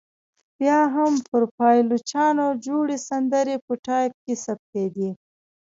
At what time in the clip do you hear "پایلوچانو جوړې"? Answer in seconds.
1.57-2.97